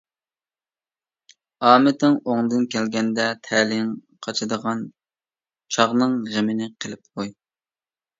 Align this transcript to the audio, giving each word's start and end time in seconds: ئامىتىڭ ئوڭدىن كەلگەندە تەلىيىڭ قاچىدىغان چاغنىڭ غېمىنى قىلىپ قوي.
ئامىتىڭ 1.71 2.15
ئوڭدىن 2.31 2.63
كەلگەندە 2.75 3.25
تەلىيىڭ 3.47 3.91
قاچىدىغان 4.29 4.81
چاغنىڭ 5.77 6.17
غېمىنى 6.33 6.71
قىلىپ 6.87 7.05
قوي. 7.13 7.31